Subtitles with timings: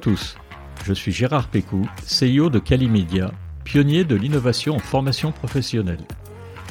[0.00, 0.36] tous,
[0.84, 3.32] je suis Gérard Pécou, CEO de Calimedia,
[3.64, 6.06] pionnier de l'innovation en formation professionnelle.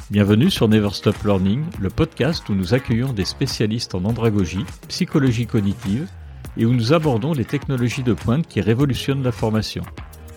[0.10, 5.46] Bienvenue sur Never Stop Learning, le podcast où nous accueillons des spécialistes en andragogie, psychologie
[5.46, 6.10] cognitive
[6.58, 9.84] et où nous abordons les technologies de pointe qui révolutionnent la formation.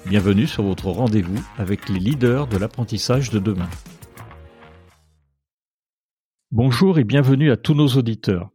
[0.05, 3.71] Bienvenue sur votre rendez-vous avec les leaders de l'apprentissage de demain.
[6.51, 8.51] Bonjour et bienvenue à tous nos auditeurs.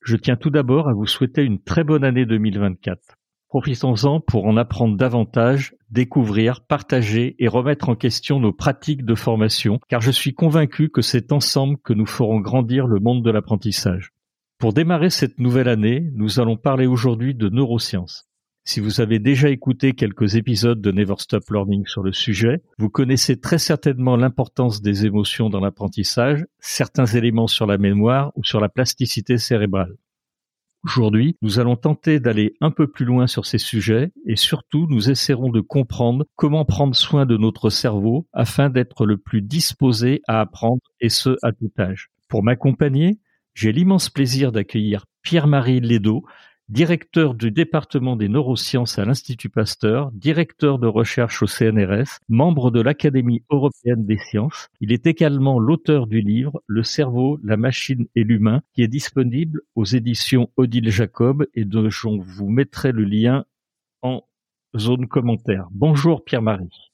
[0.00, 3.18] Je tiens tout d'abord à vous souhaiter une très bonne année 2024.
[3.56, 9.80] Profitons-en pour en apprendre davantage, découvrir, partager et remettre en question nos pratiques de formation,
[9.88, 14.12] car je suis convaincu que c'est ensemble que nous ferons grandir le monde de l'apprentissage.
[14.58, 18.28] Pour démarrer cette nouvelle année, nous allons parler aujourd'hui de neurosciences.
[18.64, 22.90] Si vous avez déjà écouté quelques épisodes de Never Stop Learning sur le sujet, vous
[22.90, 28.60] connaissez très certainement l'importance des émotions dans l'apprentissage, certains éléments sur la mémoire ou sur
[28.60, 29.94] la plasticité cérébrale.
[30.86, 35.10] Aujourd'hui, nous allons tenter d'aller un peu plus loin sur ces sujets et surtout nous
[35.10, 40.40] essaierons de comprendre comment prendre soin de notre cerveau afin d'être le plus disposé à
[40.40, 42.10] apprendre et ce à tout âge.
[42.28, 43.18] Pour m'accompagner,
[43.52, 46.22] j'ai l'immense plaisir d'accueillir Pierre-Marie Ledo,
[46.68, 52.80] directeur du département des neurosciences à l'Institut Pasteur, directeur de recherche au CNRS, membre de
[52.80, 54.68] l'Académie européenne des sciences.
[54.80, 59.60] Il est également l'auteur du livre Le cerveau, la machine et l'humain, qui est disponible
[59.74, 63.44] aux éditions Odile Jacob et dont je vous mettrai le lien
[64.02, 64.22] en
[64.76, 65.68] zone commentaire.
[65.70, 66.92] Bonjour Pierre-Marie.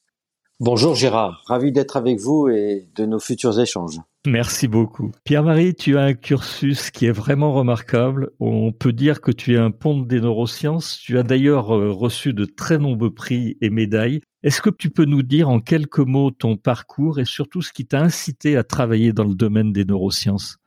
[0.60, 3.98] Bonjour Gérard, ravi d'être avec vous et de nos futurs échanges.
[4.24, 5.10] Merci beaucoup.
[5.24, 8.30] Pierre-Marie, tu as un cursus qui est vraiment remarquable.
[8.38, 11.00] On peut dire que tu es un pont des neurosciences.
[11.02, 14.20] Tu as d'ailleurs euh, reçu de très nombreux prix et médailles.
[14.44, 17.84] Est-ce que tu peux nous dire en quelques mots ton parcours et surtout ce qui
[17.84, 20.61] t'a incité à travailler dans le domaine des neurosciences?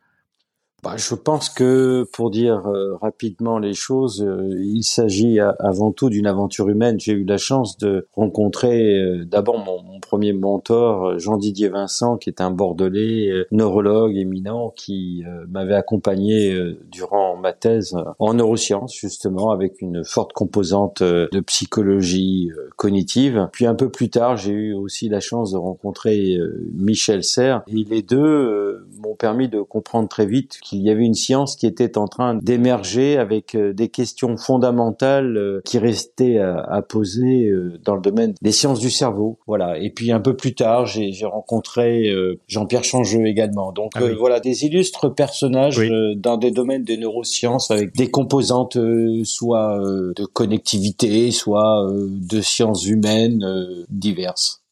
[0.85, 6.11] Bah, je pense que pour dire euh, rapidement les choses, euh, il s'agit avant tout
[6.11, 6.99] d'une aventure humaine.
[6.99, 12.29] J'ai eu la chance de rencontrer euh, d'abord mon, mon, premier mentor, Jean-Didier Vincent, qui
[12.29, 16.55] est un Bordelais, neurologue éminent, qui m'avait accompagné
[16.91, 23.49] durant ma thèse en neurosciences, justement, avec une forte composante de psychologie cognitive.
[23.51, 26.37] Puis un peu plus tard, j'ai eu aussi la chance de rencontrer
[26.73, 28.74] Michel Serres, et les deux
[29.05, 32.35] m'ont permis de comprendre très vite qu'il y avait une science qui était en train
[32.35, 38.33] d'émerger avec euh, des questions fondamentales euh, qui restaient à, poser euh, dans le domaine
[38.41, 39.39] des sciences du cerveau.
[39.47, 39.77] Voilà.
[39.79, 42.11] Et puis un peu plus tard, j'ai rencontré
[42.47, 43.71] Jean-Pierre Changeux également.
[43.71, 45.81] Donc ah voilà, des illustres personnages
[46.17, 48.77] dans des domaines des neurosciences avec des composantes
[49.23, 49.79] soit
[50.15, 53.45] de connectivité, soit de sciences humaines
[53.89, 54.64] diverses.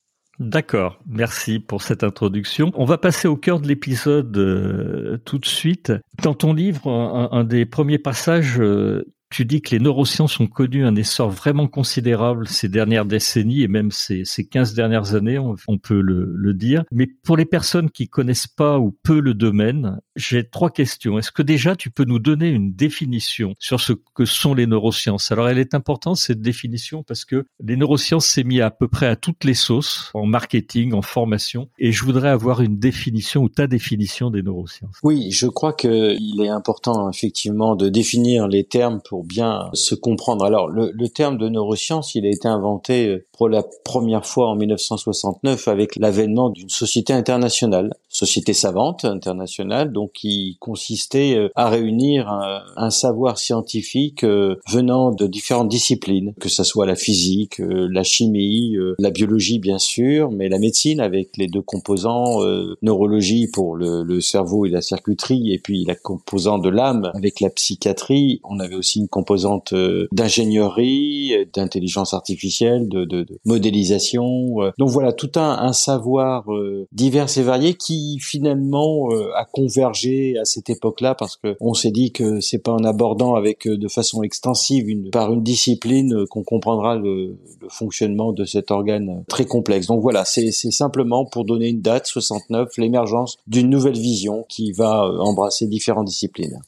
[0.43, 2.69] D'accord, merci pour cette introduction.
[2.75, 5.93] On va passer au cœur de l'épisode euh, tout de suite.
[6.21, 10.85] Dans ton livre, un, des premiers passages, euh, tu dis que les neurosciences ont connu
[10.85, 15.77] un essor vraiment considérable ces dernières décennies et même ces, ces 15 dernières années, on,
[15.79, 16.83] peut le, le, dire.
[16.91, 21.17] Mais pour les personnes qui connaissent pas ou peu le domaine, j'ai trois questions.
[21.17, 25.31] Est-ce que déjà tu peux nous donner une définition sur ce que sont les neurosciences?
[25.31, 29.07] Alors elle est importante cette définition parce que les neurosciences s'est mis à peu près
[29.07, 33.49] à toutes les sauces en marketing, en formation et je voudrais avoir une définition ou
[33.49, 34.97] ta définition des neurosciences.
[35.01, 40.45] Oui, je crois qu'il est important effectivement de définir les termes pour bien se comprendre.
[40.45, 44.49] Alors, le, le, terme de neurosciences, il a été inventé euh, pour la première fois
[44.49, 51.69] en 1969 avec l'avènement d'une société internationale, société savante internationale, donc qui consistait euh, à
[51.69, 58.03] réunir un, savoir scientifique euh, venant de différentes disciplines, que ce soit la physique, la
[58.03, 62.39] chimie, la biologie bien sûr, mais la médecine avec les deux composants,
[62.81, 67.49] neurologie pour le, cerveau et la circuiterie, et puis la composante de l'âme avec la
[67.49, 68.39] psychiatrie.
[68.43, 74.61] On avait aussi une composante euh, d'ingénierie, d'intelligence artificielle, de, modélisation.
[74.61, 74.71] Euh.
[74.77, 80.69] Donc voilà, tout un, savoir euh, divers et varié qui finalement a convergé à cette
[80.69, 84.85] époque-là parce que on s'est dit que c'est pas en abordant avec de façon extensive
[85.11, 87.37] par une discipline qu'on comprendra le,
[87.69, 89.87] fonctionnement de cet organe très complexe.
[89.87, 95.09] Donc voilà, c'est simplement pour donner une date, 69, l'émergence d'une nouvelle vision qui va
[95.19, 96.59] embrasser différentes disciplines.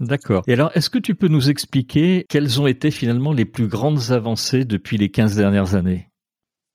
[0.00, 0.42] D'accord.
[0.48, 4.10] Et alors, est-ce que tu peux nous expliquer quelles ont été finalement les plus grandes
[4.10, 6.08] avancées depuis les 15 dernières années?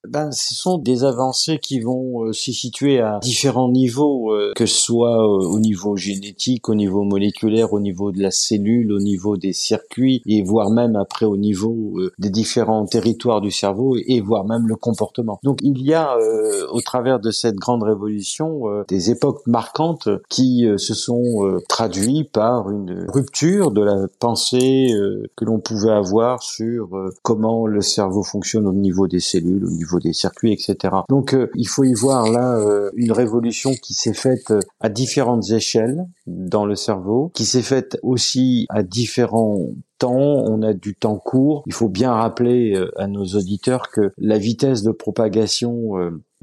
[0.08, 4.66] Ben, ce sont des avancées qui vont euh, se situer à différents niveaux, euh, que
[4.66, 9.00] ce soit euh, au niveau génétique, au niveau moléculaire, au niveau de la cellule, au
[9.00, 14.22] niveau des circuits, et voire même après au niveau des différents territoires du cerveau, et
[14.22, 15.40] voire même le comportement.
[15.44, 16.16] Donc il y a
[16.72, 23.06] au travers de cette grande révolution des époques marquantes qui se sont traduites par une
[23.10, 24.94] rupture de la pensée
[25.36, 26.90] que l'on pouvait avoir sur
[27.24, 30.96] comment le cerveau fonctionne au niveau des cellules, au niveau des circuits, etc.
[31.10, 34.90] Donc euh, il faut y voir là euh, une révolution qui s'est faite euh, à
[34.90, 39.68] différentes échelles dans le cerveau, qui s'est faite aussi à différents
[39.98, 41.64] temps, on a du temps court.
[41.66, 45.94] Il faut bien rappeler à nos auditeurs que la vitesse de propagation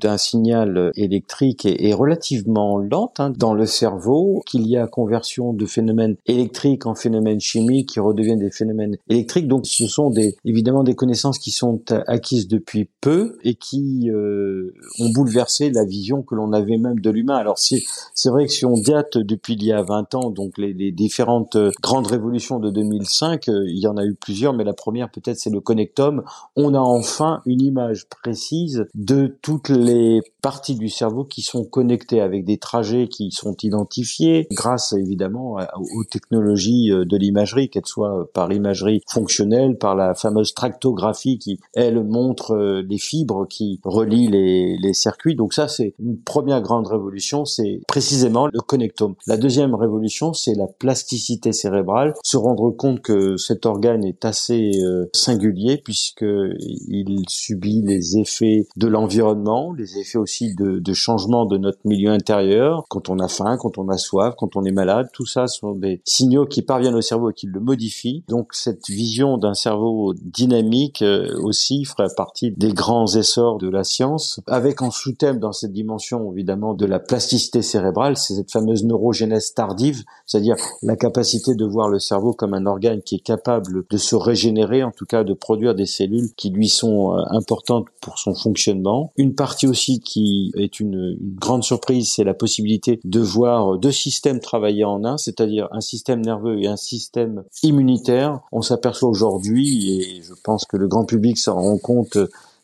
[0.00, 5.66] d'un signal électrique est, relativement lente hein, dans le cerveau, qu'il y a conversion de
[5.66, 9.48] phénomènes électriques en phénomènes chimiques qui redeviennent des phénomènes électriques.
[9.48, 14.74] Donc ce sont des, évidemment des connaissances qui sont acquises depuis peu et qui euh,
[14.98, 17.36] ont bouleversé la vision que l'on avait même de l'humain.
[17.36, 17.82] Alors c'est
[18.14, 20.92] c'est vrai que si on date depuis il y a 20 ans, donc les, les
[20.92, 25.10] différentes grandes révolutions de 2005, euh, il y en a eu plusieurs, mais la première
[25.10, 26.24] peut-être c'est le connectome.
[26.56, 31.64] On a enfin une image précise de toutes les les parties du cerveau qui sont
[31.64, 35.56] connectées avec des trajets qui sont identifiés grâce évidemment
[35.96, 41.60] aux technologies euh, de l'imagerie, qu'elles soient par l'imagerie fonctionnelle, par la fameuse tractographie qui,
[41.74, 45.36] elle, montre euh, les fibres qui relient les, les circuits.
[45.36, 49.14] Donc ça, c'est une première grande révolution, c'est précisément le connectome.
[49.26, 54.72] La deuxième révolution, c'est la plasticité cérébrale, se rendre compte que cet organe est assez
[54.82, 61.44] euh, singulier puisque il subit les effets de l'environnement, les effets aussi de, de changement
[61.46, 64.72] de notre milieu intérieur, quand on a faim, quand on a soif, quand on est
[64.72, 68.24] malade, tout ça sont des signaux qui parviennent au cerveau et qui le modifient.
[68.28, 73.84] Donc cette vision d'un cerveau dynamique euh, aussi ferait partie des grands essors de la
[73.84, 78.84] science, avec en sous-thème dans cette dimension évidemment de la plasticité cérébrale, c'est cette fameuse
[78.84, 83.84] neurogénèse tardive, c'est-à-dire la capacité de voir le cerveau comme un organe qui est capable
[83.88, 87.86] de se régénérer, en tout cas de produire des cellules qui lui sont euh, importantes
[88.00, 89.12] pour son fonctionnement.
[89.16, 94.40] Une partie aussi qui est une, grande surprise, c'est la possibilité de voir deux systèmes
[94.40, 98.40] travailler en un, c'est-à-dire un système nerveux et un système immunitaire.
[98.52, 102.18] On s'aperçoit aujourd'hui, et je pense que le grand public s'en rend compte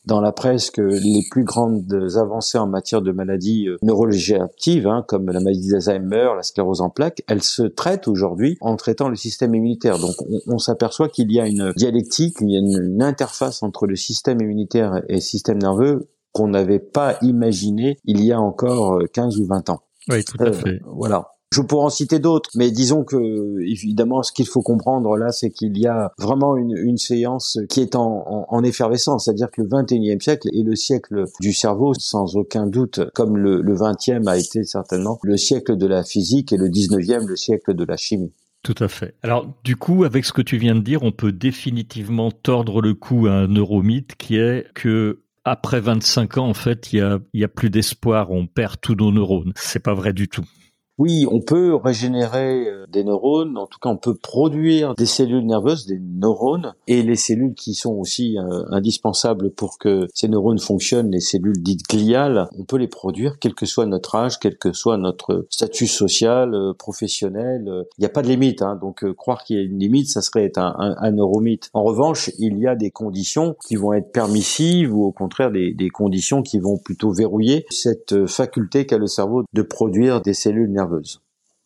[0.07, 4.35] dans la presse que les plus grandes avancées en matière de maladies euh, neurologiques
[4.87, 9.09] hein, comme la maladie d'Alzheimer, la sclérose en plaques, elles se traitent aujourd'hui en traitant
[9.09, 9.99] le système immunitaire.
[9.99, 10.15] Donc
[10.47, 14.41] on, s'aperçoit qu'il y a une dialectique, il y a une interface entre le système
[14.41, 19.43] immunitaire et le système nerveux qu'on n'avait pas imaginé il y a encore 15 euh,
[19.43, 19.81] ou 20 ans.
[20.09, 20.81] Oui, tout à euh, fait.
[20.87, 21.29] Voilà.
[21.53, 25.51] Je pourrais en citer d'autres, mais disons que évidemment, ce qu'il faut comprendre là, c'est
[25.51, 29.69] qu'il y a vraiment une, une, séance qui est en, en, effervescence, c'est-à-dire que le
[29.69, 34.39] 21e siècle est le siècle du cerveau, sans aucun doute, comme le, le 20e a
[34.39, 38.33] été certainement le siècle de la physique et le 19e le siècle de la chimie.
[38.63, 39.15] Tout à fait.
[39.23, 42.95] Alors, du coup, avec ce que tu viens de dire, on peut définitivement tordre le
[42.95, 47.19] cou à un neuromythe qui est que après 25 ans, en fait, il y a,
[47.33, 49.53] y a plus d'espoir, on perd tous nos neurones.
[49.57, 50.45] C'est pas vrai du tout.
[50.99, 55.47] Oui, on peut régénérer euh, des neurones, en tout cas on peut produire des cellules
[55.47, 60.59] nerveuses, des neurones, et les cellules qui sont aussi euh, indispensables pour que ces neurones
[60.59, 64.59] fonctionnent, les cellules dites gliales, on peut les produire quel que soit notre âge, quel
[64.59, 67.65] que soit notre statut social, euh, professionnel.
[67.97, 70.21] Il n'y a pas de limite, hein, donc croire qu'il y a une limite, ça
[70.21, 71.71] serait un, un, neuromythe.
[71.73, 75.89] En revanche, il y a des conditions qui vont être permissives ou au contraire des
[75.89, 80.90] conditions qui vont plutôt verrouiller cette faculté qu'a le cerveau de produire des cellules nerveuses.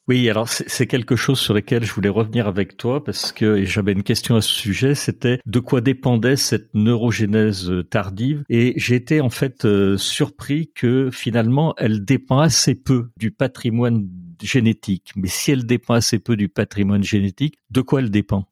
[0.07, 3.93] Oui, alors c'est quelque chose sur lequel je voulais revenir avec toi parce que j'avais
[3.93, 8.45] une question à ce sujet, c'était de quoi dépendait cette neurogénèse tardive?
[8.51, 14.07] Et j'ai été en fait euh, surpris que finalement elle dépend assez peu du patrimoine
[14.43, 15.13] génétique.
[15.17, 18.47] Mais si elle dépend assez peu du patrimoine génétique, de quoi elle dépend?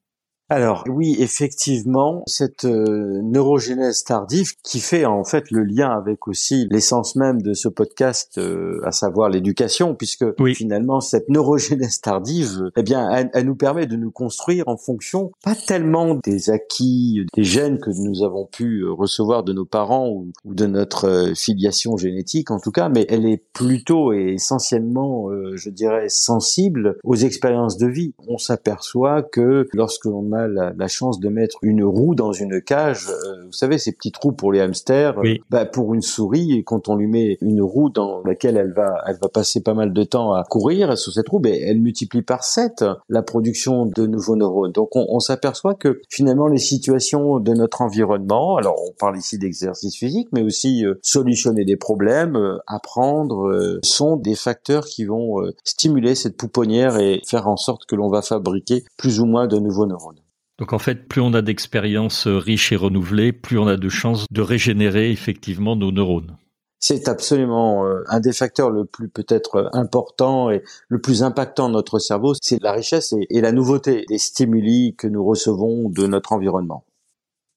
[0.52, 6.68] Alors oui, effectivement, cette euh, neurogénèse tardive qui fait en fait le lien avec aussi
[6.70, 12.82] l'essence même de ce podcast, euh, à savoir l'éducation, puisque finalement cette neurogénèse tardive, eh
[12.82, 17.78] bien, elle, nous permet de nous construire en fonction pas tellement des acquis, des gènes
[17.78, 22.60] que nous avons pu recevoir de nos parents ou, de notre euh, filiation génétique en
[22.60, 28.12] tout cas, mais elle est plutôt et essentiellement, je dirais, sensible aux expériences de vie.
[28.28, 32.60] On s'aperçoit que lorsque l'on a a la, chance de mettre une roue dans une
[32.60, 35.14] cage, euh, vous savez, ces petits trous pour les hamsters,
[35.50, 39.02] bah, pour une souris, et quand on lui met une roue dans laquelle elle va,
[39.06, 42.22] elle va passer pas mal de temps à courir sur cette roue, bah, elle multiplie
[42.22, 44.72] par 7 la production de nouveaux neurones.
[44.72, 49.38] Donc on, on s'aperçoit que finalement les situations de notre environnement, alors on parle ici
[49.38, 55.36] d'exercice physique, mais aussi euh, solutionner des problèmes, euh, apprendre, sont des facteurs qui vont
[55.64, 59.58] stimuler cette pouponnière et faire en sorte que l'on va fabriquer plus ou moins de
[59.58, 60.20] nouveaux neurones.
[60.58, 64.26] Donc en fait, plus on a d'expériences riches et renouvelées, plus on a de chances
[64.30, 66.36] de régénérer effectivement nos neurones.
[66.78, 71.74] C'est absolument euh, un des facteurs le plus peut-être important et le plus impactant de
[71.74, 76.32] notre cerveau, c'est la richesse et, la nouveauté des stimuli que nous recevons de notre
[76.32, 76.84] environnement.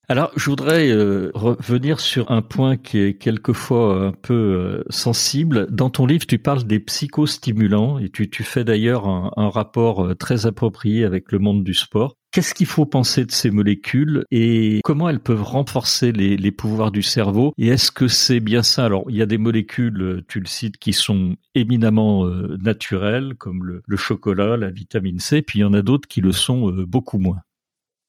[0.08, 5.68] Alors, je voudrais euh, revenir sur un point qui est quelquefois un peu euh, sensible.
[5.72, 10.46] Dans ton livre, tu parles des psychostimulants et tu, fais d'ailleurs un, rapport euh, très
[10.46, 12.18] approprié avec le monde du sport.
[12.36, 17.02] Qu'est-ce qu'il faut penser de ces molécules et comment elles peuvent renforcer les, pouvoirs du
[17.02, 18.84] cerveau Et est-ce que c'est bien ça?
[18.84, 23.84] Alors, il y a des molécules, tu le cites, qui sont éminemment naturelles, comme le,
[23.88, 27.20] le, chocolat, la vitamine C, puis il y en a d'autres qui le sont beaucoup
[27.20, 27.40] moins.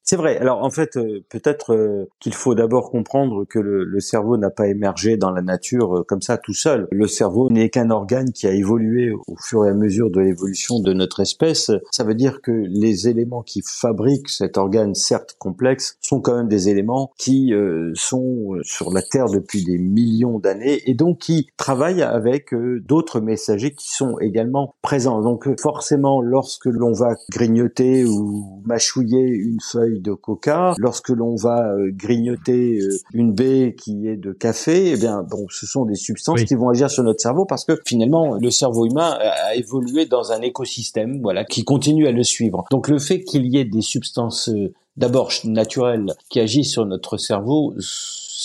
[0.09, 0.37] C'est vrai.
[0.37, 4.67] Alors en fait, euh, peut-être euh, qu'il faut d'abord comprendre que le, cerveau n'a pas
[4.67, 6.87] émergé dans la nature euh, comme ça tout seul.
[6.91, 10.79] Le cerveau n'est qu'un organe qui a évolué au fur et à mesure de l'évolution
[10.79, 11.71] de notre espèce.
[11.91, 16.47] Ça veut dire que les éléments qui fabriquent cet organe, certes complexe, sont quand même
[16.47, 17.51] des éléments qui
[17.95, 23.73] sont sur la Terre depuis des millions d'années et donc qui travaillent avec d'autres messagers
[23.73, 25.21] qui sont également présents.
[25.21, 31.71] Donc forcément, lorsque l'on va grignoter ou mâchouiller une feuille de coca, lorsque l'on va
[31.71, 35.95] euh, grignoter euh, une baie qui est de café, eh bien bon, ce sont des
[35.95, 40.05] substances qui vont agir sur notre cerveau parce que finalement le cerveau humain a évolué
[40.05, 42.65] dans un écosystème, voilà, qui continue à le suivre.
[42.71, 47.17] Donc le fait qu'il y ait des substances euh, d'abord naturelles qui agissent sur notre
[47.17, 47.73] cerveau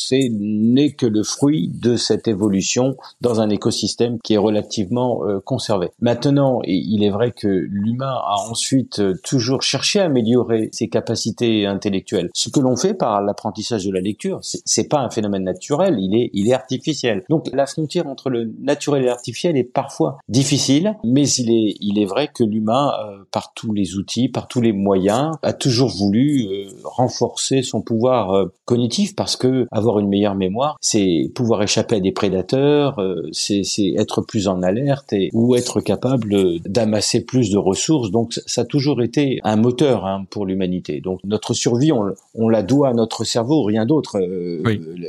[0.08, 5.40] c'est n'est que le fruit de cette évolution dans un écosystème qui est relativement euh,
[5.40, 5.90] conservé.
[6.00, 11.66] Maintenant, il est vrai que l'humain a ensuite euh, toujours cherché à améliorer ses capacités
[11.66, 12.30] intellectuelles.
[12.34, 16.14] Ce que l'on fait par l'apprentissage de la lecture, c'est pas un phénomène naturel, il
[16.16, 17.24] est il est artificiel.
[17.28, 21.98] Donc la frontière entre le naturel et l'artificiel est parfois difficile, mais il est il
[21.98, 25.90] est vrai que l'humain, euh, par tous les outils, par tous les moyens, a toujours
[25.90, 26.48] voulu
[26.84, 32.12] renforcer son pouvoir cognitif parce que avoir une meilleure mémoire, c'est pouvoir échapper à des
[32.12, 33.62] prédateurs, euh, c'est
[33.96, 38.10] être plus en alerte et ou être capable d'amasser plus de ressources.
[38.10, 41.00] Donc ça a toujours été un moteur hein, pour l'humanité.
[41.00, 44.18] Donc notre survie, on, on, la doit à notre cerveau, rien d'autre.
[44.20, 44.62] Euh,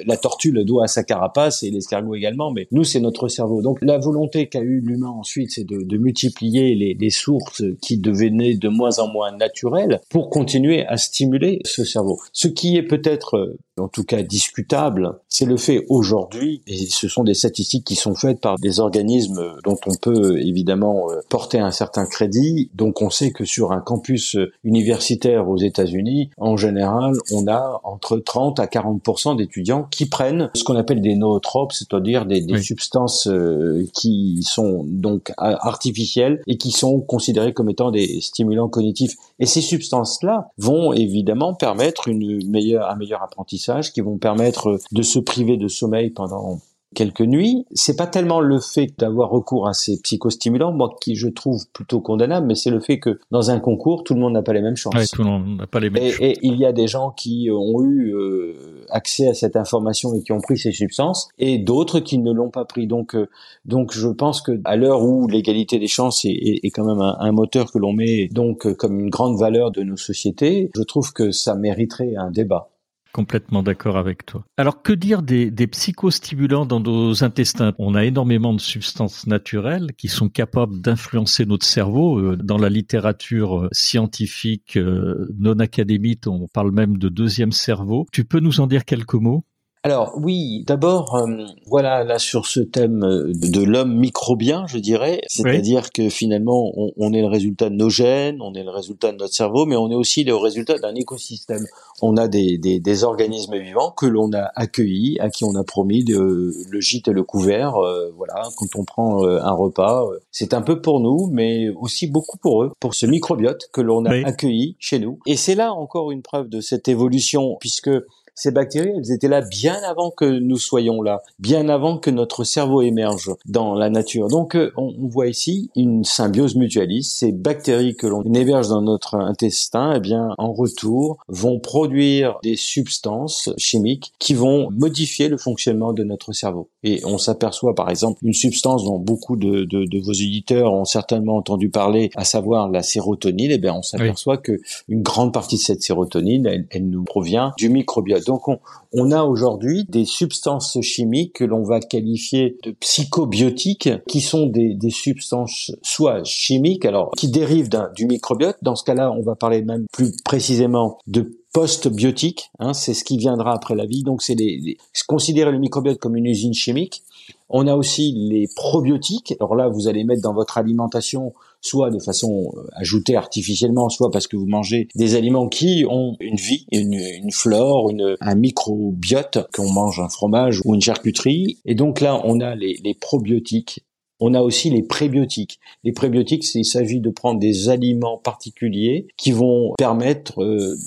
[0.06, 3.62] la tortue le doit à sa carapace et l'escargot également, mais nous c'est notre cerveau.
[3.62, 7.98] Donc la volonté qu'a eu l'humain ensuite, c'est de, de, multiplier les, les sources qui
[7.98, 12.20] devenaient de moins en moins naturelles pour continuer à stimuler ce cerveau.
[12.32, 17.24] Ce qui est peut-être en tout cas discutable, c'est le fait aujourd'hui, et ce sont
[17.24, 21.72] des statistiques qui sont faites par des organismes dont on peut évidemment euh, porter un
[21.72, 22.70] certain crédit.
[22.76, 28.18] Donc on sait que sur un campus universitaire aux États-Unis, en général, on a entre
[28.18, 33.28] 30 à 40% d'étudiants qui prennent ce qu'on appelle des nootropes, c'est-à-dire des, des substances
[33.28, 39.16] euh, qui sont donc artificielles et qui sont considérées comme étant des stimulants cognitifs.
[39.44, 45.58] Et ces substances-là vont évidemment permettre un meilleur apprentissage qui vont permettre de se priver
[45.58, 46.62] de sommeil pendant
[46.94, 47.66] quelques nuits.
[47.74, 52.00] C'est pas tellement le fait d'avoir recours à ces psychostimulants, moi qui je trouve plutôt
[52.00, 54.62] condamnable, mais c'est le fait que dans un concours, tout le monde n'a pas les
[54.62, 55.12] mêmes chances.
[55.12, 57.50] tout le monde n'a pas les mêmes et, et, il y a des gens qui
[57.52, 62.00] ont eu euh, accès à cette information et qui ont pris ces substances, et d'autres
[62.00, 62.88] qui ne l'ont pas pris.
[62.88, 63.28] Donc, euh,
[63.66, 67.18] donc je pense que à l'heure où l'égalité des chances est, est, quand même un,
[67.20, 71.14] un moteur que l'on met donc comme une grande valeur de nos sociétés, je trouve
[71.14, 72.70] que ça mériterait un débat.
[73.14, 74.44] Complètement d'accord avec toi.
[74.58, 77.76] Alors que dire des, des, psychostimulants dans nos intestins?
[77.78, 82.18] On a énormément de substances naturelles qui sont capables d'influencer notre cerveau.
[82.18, 88.08] Euh, dans la littérature euh, scientifique euh, non académique, on parle même de deuxième cerveau.
[88.12, 89.46] Tu peux nous en dire quelques mots?
[89.86, 95.20] Alors oui, d'abord, euh, voilà, là sur ce thème euh, de l'homme microbien, je dirais,
[95.28, 99.18] c'est-à-dire que finalement, on, est le résultat de nos gènes, on est le résultat de
[99.18, 101.66] notre cerveau, mais on est aussi le résultat d'un écosystème.
[102.02, 105.66] On a des, des, des organismes vivants que l'on a accueillis, à qui on a
[105.66, 107.76] promis de, le gîte et le couvert.
[107.76, 112.38] Euh, voilà, quand on prend un repas, c'est un peu pour nous, mais aussi beaucoup
[112.38, 115.20] pour eux, pour ce microbiote que l'on a accueilli chez nous.
[115.26, 117.90] Et c'est là encore une preuve de cette évolution, puisque
[118.36, 122.44] ces bactéries, elles étaient là bien avant que nous soyons là, bien avant que notre
[122.44, 124.28] cerveau émerge dans la nature.
[124.28, 127.18] Donc, euh, on, voit ici une symbiose mutualiste.
[127.18, 132.56] Ces bactéries que l'on héberge dans notre intestin, eh bien, en retour, vont produire des
[132.56, 136.70] substances chimiques qui vont modifier le fonctionnement de notre cerveau.
[136.84, 140.86] Et on s'aperçoit, par exemple, une substance dont beaucoup de, de, de, vos éditeurs ont
[140.86, 143.52] certainement entendu parler, à savoir la sérotonine.
[143.52, 147.54] Eh bien, on s'aperçoit que une grande partie de cette sérotonine, elle, elle nous provient
[147.58, 148.23] du microbiote.
[148.26, 148.60] Donc, on,
[148.94, 154.74] on a aujourd'hui des substances chimiques que l'on va qualifier de psychobiotiques, qui sont des,
[154.76, 158.58] des substances soit chimiques, alors qui dérivent du microbiote.
[158.62, 163.18] Dans ce cas-là, on va parler même plus précisément de postbiotiques, hein, c'est ce qui
[163.18, 164.04] viendra après la vie.
[164.04, 164.78] Donc c'est les,
[165.08, 167.04] considérer le microbiote comme une usine chimique.
[167.50, 169.36] On a aussi les probiotiques.
[169.40, 174.12] Alors là, vous allez mettre dans votre alimentation soit de façon euh, ajoutée artificiellement, soit
[174.12, 178.36] parce que vous mangez des aliments qui ont une vie, une, une flore, une, un
[178.36, 181.58] microbiote, qu'on mange un fromage ou une charcuterie.
[181.66, 183.84] Et donc là, on a les, les probiotiques
[184.20, 185.60] on a aussi les prébiotiques.
[185.84, 190.78] Les prébiotiques, il s'agit de prendre des aliments particuliers qui vont permettre euh,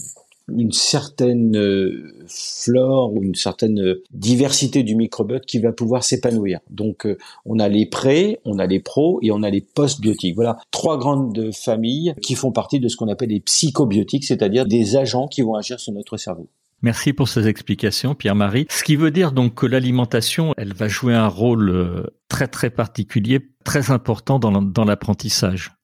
[0.53, 6.61] une certaine euh, flore ou une certaine euh, diversité du microbiote qui va pouvoir s'épanouir.
[6.71, 10.37] Donc euh, on a les pré, on a les pros et on a les postbiotiques.
[10.37, 14.97] Voilà trois grandes familles qui font partie de ce qu'on appelle les psychobiotiques, c'est-à-dire des
[14.97, 16.49] agents qui vont agir sur notre cerveau.
[16.83, 18.67] Merci pour ces explications, Pierre-Marie.
[18.69, 23.41] Ce qui veut dire donc que l'alimentation, elle va jouer un rôle très très particulier,
[23.65, 25.76] très important dans l'apprentissage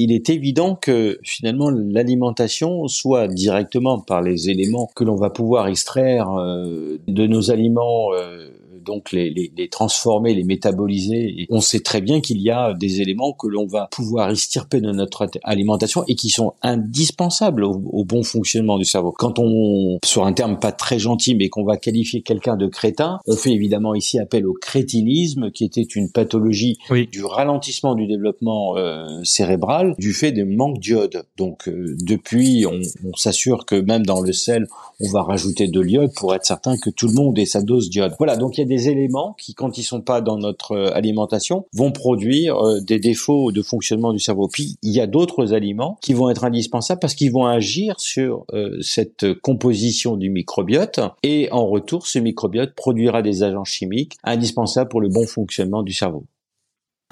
[0.00, 5.68] il est évident que finalement l'alimentation, soit directement par les éléments que l'on va pouvoir
[5.68, 8.48] extraire euh, de nos aliments euh,
[8.84, 11.40] donc les, les, les, transformer, les métaboliser.
[11.40, 14.80] Et on sait très bien qu'il y a des éléments que l'on va pouvoir extirper
[14.80, 19.12] de notre alimentation et qui sont indispensables au, bon fonctionnement du cerveau.
[19.16, 23.18] Quand on, sur un terme pas très gentil, mais qu'on va qualifier quelqu'un de crétin,
[23.26, 26.78] on fait évidemment ici appel au crétinisme, qui était une pathologie
[27.12, 31.24] du ralentissement du développement euh, cérébral du fait des manques d'iode.
[31.36, 34.66] Donc euh, depuis, on, on s'assure que même dans le sel,
[35.00, 37.90] on va rajouter de l'iode pour être certain que tout le monde ait sa dose
[37.90, 38.14] d'iode.
[38.18, 40.94] Voilà, donc il y a des éléments qui, quand ils sont pas dans notre euh,
[40.94, 44.48] alimentation, vont produire euh, des défauts de fonctionnement du cerveau.
[44.48, 48.44] Puis il y a d'autres aliments qui vont être indispensables parce qu'ils vont agir sur
[48.52, 54.88] euh, cette composition du microbiote et en retour, ce microbiote produira des agents chimiques indispensables
[54.88, 56.24] pour le bon fonctionnement du cerveau.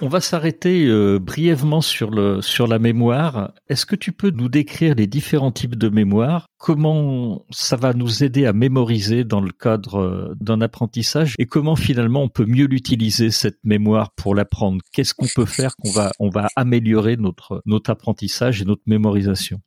[0.01, 3.53] On va s'arrêter euh, brièvement sur la mémoire.
[3.69, 6.47] Est-ce que tu peux nous décrire les différents types de mémoire?
[6.57, 11.35] Comment ça va nous aider à mémoriser dans le cadre euh, d'un apprentissage?
[11.39, 14.81] Et comment finalement on peut mieux l'utiliser cette mémoire pour l'apprendre?
[14.93, 19.61] Qu'est-ce qu'on peut faire qu'on va on va améliorer notre notre apprentissage et notre mémorisation?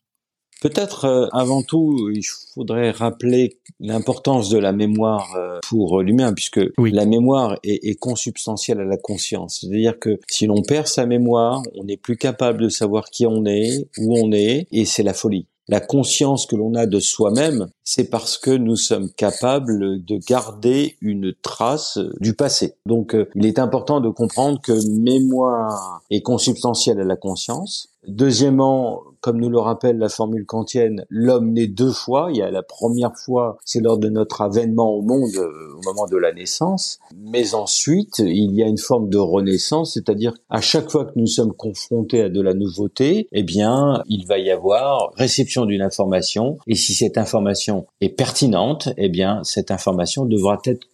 [0.61, 6.61] Peut-être euh, avant tout, il faudrait rappeler l'importance de la mémoire euh, pour l'humain, puisque
[6.77, 9.59] la mémoire est, est, consubstantielle à la conscience.
[9.61, 13.43] C'est-à-dire que si l'on perd sa mémoire, on n'est plus capable de savoir qui on
[13.45, 15.47] est, où on est, et c'est la folie.
[15.71, 20.97] La conscience que l'on a de soi-même, c'est parce que nous sommes capables de garder
[21.01, 22.75] une trace du passé.
[22.85, 27.90] Donc euh, il est important de comprendre que mémoire est consubstantielle à la conscience.
[28.07, 32.29] Deuxièmement, comme nous le rappelle la formule kantienne, l'homme naît deux fois.
[32.31, 35.81] Il y a la première fois, c'est lors de notre avènement au monde, euh, au
[35.83, 36.99] moment de la naissance.
[37.15, 41.27] Mais ensuite, il y a une forme de renaissance, c'est-à-dire à chaque fois que nous
[41.27, 46.57] sommes confrontés à de la nouveauté, eh bien, il va y avoir réception d'une information.
[46.65, 50.87] Et si cette information est pertinente, eh bien, cette information devra être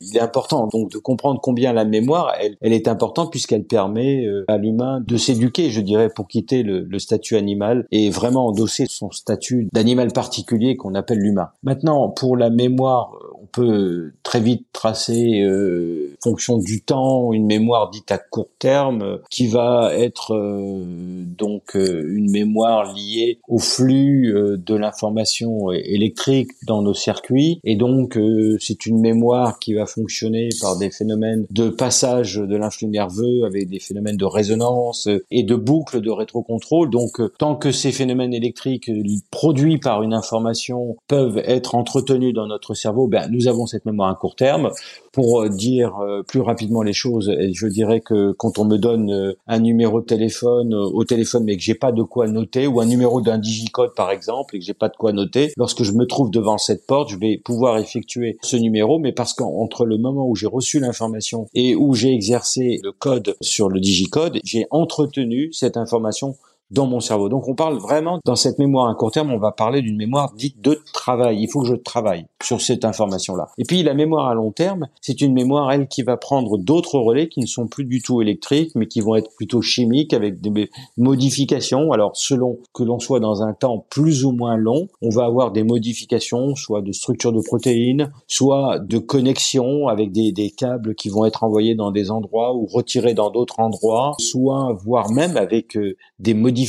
[0.00, 4.24] Il est important donc de comprendre combien la mémoire, elle, elle est importante puisqu'elle permet
[4.26, 8.46] euh, à l'humain de s'éduquer, je dirais, pour quitter le, le, statut animal et vraiment
[8.48, 11.50] endosser son statut d'animal particulier qu'on appelle l'humain.
[11.62, 17.90] Maintenant, pour la mémoire, on peut très vite tracer, euh, fonction du temps, une mémoire
[17.90, 24.32] dite à court terme, qui va être euh, donc euh, une mémoire liée au flux
[24.32, 28.18] de l'information électrique dans nos circuits, et donc
[28.58, 29.11] c'est une mémoire
[29.60, 34.24] qui va fonctionner par des phénomènes de passage de l'influx nerveux avec des phénomènes de
[34.24, 36.90] résonance et de boucles de rétrocontrôle.
[36.90, 38.90] Donc tant que ces phénomènes électriques
[39.30, 44.10] produits par une information peuvent être entretenus dans notre cerveau, ben nous avons cette mémoire
[44.10, 44.70] à court terme.
[45.12, 49.10] Pour euh, dire euh, plus rapidement les choses, je dirais que quand on me donne
[49.12, 52.80] euh, un numéro de téléphone au téléphone mais que j'ai pas de quoi noter ou
[52.80, 55.92] un numéro d'un digicode par exemple et que j'ai pas de quoi noter, lorsque je
[55.92, 59.98] me trouve devant cette porte, je vais pouvoir effectuer ce numéro mais parce qu'entre le
[59.98, 64.66] moment où j'ai reçu l'information et où j'ai exercé le code sur le digicode, j'ai
[64.70, 66.36] entretenu cette information
[66.72, 67.28] dans mon cerveau.
[67.28, 70.32] Donc on parle vraiment dans cette mémoire à court terme, on va parler d'une mémoire
[70.32, 71.38] dite de travail.
[71.40, 73.48] Il faut que je travaille sur cette information-là.
[73.58, 76.98] Et puis la mémoire à long terme, c'est une mémoire elle qui va prendre d'autres
[76.98, 80.40] relais qui ne sont plus du tout électriques, mais qui vont être plutôt chimiques avec
[80.40, 81.92] des modifications.
[81.92, 85.52] Alors selon que l'on soit dans un temps plus ou moins long, on va avoir
[85.52, 91.10] des modifications, soit de structure de protéines, soit de connexion avec des, des câbles qui
[91.10, 95.76] vont être envoyés dans des endroits ou retirés dans d'autres endroits, soit voire même avec
[95.76, 96.61] euh, des modifications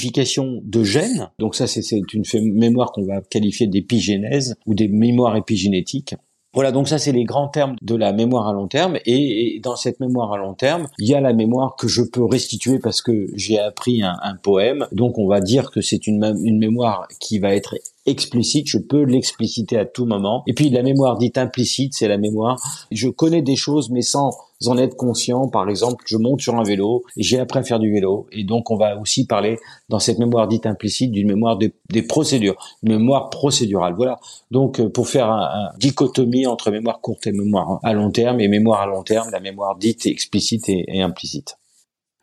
[0.63, 1.29] de gènes.
[1.39, 6.15] Donc ça, c'est une mémoire qu'on va qualifier d'épigénèse ou des mémoires épigénétiques.
[6.53, 8.99] Voilà, donc ça c'est les grands termes de la mémoire à long terme.
[9.07, 12.23] Et, dans cette mémoire à long terme, il y a la mémoire que je peux
[12.23, 14.85] restituer parce que j'ai appris un, un, poème.
[14.91, 19.03] Donc on va dire que c'est une, une mémoire qui va être explicite, je peux
[19.03, 20.43] l'expliciter à tout moment.
[20.47, 22.59] Et puis la mémoire dite implicite, c'est la mémoire,
[22.91, 24.31] je connais des choses mais sans
[24.65, 25.47] en être conscient.
[25.49, 28.27] Par exemple, je monte sur un vélo j'ai appris à faire du vélo.
[28.31, 29.57] Et donc on va aussi parler
[29.89, 33.93] dans cette mémoire dite implicite d'une mémoire des procédures, une mémoire procédurale.
[33.95, 34.19] Voilà.
[34.51, 38.47] Donc euh, pour faire un, dichotomie entre mémoire courte et mémoire à long terme et
[38.47, 41.57] mémoire à long terme, la mémoire dite explicite et implicite.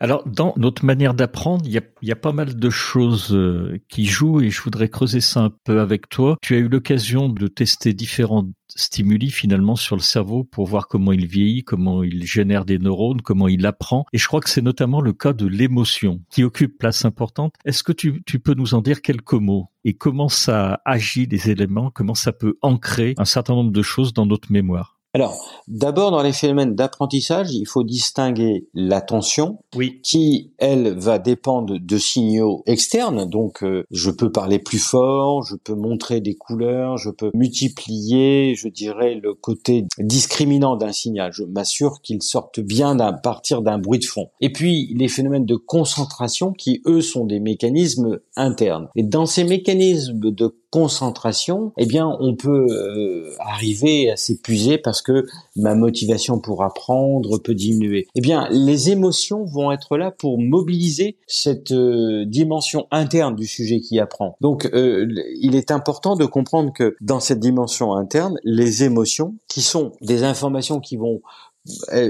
[0.02, 4.40] Alors, dans notre manière d'apprendre, il y a, pas mal de choses euh, qui jouent
[4.40, 6.38] et je voudrais creuser ça un peu avec toi.
[6.40, 11.12] Tu as eu l'occasion de tester différents stimuli finalement sur le cerveau pour voir comment
[11.12, 14.06] il vieillit, comment il génère des neurones, comment il apprend.
[14.14, 17.54] Et je crois que c'est notamment le cas de l'émotion qui occupe place importante.
[17.66, 21.50] Est-ce que tu, tu peux nous en dire quelques mots et comment ça agit des
[21.50, 24.99] éléments, comment ça peut ancrer un certain nombre de choses dans notre mémoire?
[25.12, 30.00] Alors, d'abord, dans les phénomènes d'apprentissage, il faut distinguer l'attention, oui.
[30.04, 33.28] qui, elle, va dépendre de signaux externes.
[33.28, 38.54] Donc, euh, je peux parler plus fort, je peux montrer des couleurs, je peux multiplier,
[38.54, 41.32] je dirais, le côté discriminant d'un signal.
[41.32, 44.28] Je m'assure qu'il sorte bien à partir d'un bruit de fond.
[44.40, 48.88] Et puis, les phénomènes de concentration, qui, eux, sont des mécanismes internes.
[48.94, 54.99] Et dans ces mécanismes de concentration, eh bien, on peut euh, arriver à s'épuiser parce
[55.02, 58.06] que ma motivation pour apprendre peut diminuer.
[58.14, 63.80] Eh bien, les émotions vont être là pour mobiliser cette euh, dimension interne du sujet
[63.80, 64.36] qui apprend.
[64.40, 65.06] Donc, euh,
[65.40, 70.22] il est important de comprendre que dans cette dimension interne, les émotions, qui sont des
[70.22, 71.20] informations qui vont